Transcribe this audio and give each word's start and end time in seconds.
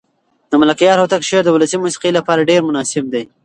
د 0.49 0.51
ملکیار 0.61 0.97
هوتک 0.99 1.21
شعر 1.29 1.43
د 1.45 1.49
ولسي 1.55 1.77
موسیقۍ 1.83 2.11
لپاره 2.17 2.47
ډېر 2.49 2.61
مناسب 2.69 3.03
دی. 3.13 3.23